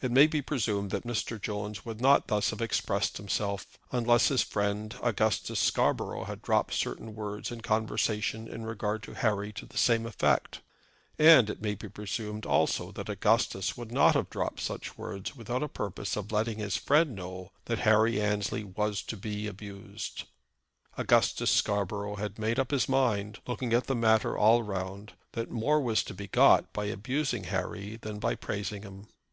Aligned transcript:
It 0.00 0.10
may 0.10 0.26
be 0.26 0.42
presumed 0.42 0.90
that 0.90 1.04
Mr. 1.06 1.40
Jones 1.40 1.84
would 1.84 2.00
not 2.00 2.26
thus 2.26 2.50
have 2.50 2.60
expressed 2.60 3.16
himself 3.16 3.78
unless 3.92 4.26
his 4.26 4.42
friend 4.42 4.92
Augustus 5.00 5.60
Scarborough 5.60 6.24
had 6.24 6.42
dropped 6.42 6.74
certain 6.74 7.14
words 7.14 7.52
in 7.52 7.60
conversation 7.60 8.48
in 8.48 8.66
regard 8.66 9.04
to 9.04 9.12
Harry 9.14 9.52
to 9.52 9.64
the 9.64 9.78
same 9.78 10.04
effect. 10.04 10.62
And 11.16 11.48
it 11.48 11.62
may 11.62 11.76
be 11.76 11.88
presumed 11.88 12.44
also 12.44 12.90
that 12.90 13.08
Augustus 13.08 13.76
would 13.76 13.92
not 13.92 14.16
have 14.16 14.30
dropped 14.30 14.58
such 14.58 14.98
words 14.98 15.36
without 15.36 15.62
a 15.62 15.68
purpose 15.68 16.16
of 16.16 16.32
letting 16.32 16.58
his 16.58 16.76
friend 16.76 17.14
know 17.14 17.52
that 17.66 17.78
Harry 17.86 18.16
was 18.64 19.00
to 19.04 19.16
be 19.16 19.46
abused. 19.46 20.24
Augustus 20.98 21.52
Scarborough 21.52 22.16
had 22.16 22.36
made 22.36 22.58
up 22.58 22.72
his 22.72 22.88
mind, 22.88 23.38
looking 23.46 23.72
at 23.72 23.86
the 23.86 23.94
matter 23.94 24.36
all 24.36 24.64
round, 24.64 25.12
that 25.34 25.52
more 25.52 25.80
was 25.80 26.02
to 26.02 26.14
be 26.14 26.26
got 26.26 26.72
by 26.72 26.86
abusing 26.86 27.44
Harry 27.44 27.94
than 27.96 28.18
by 28.18 28.34
praising 28.34 28.82
him. 28.82 29.06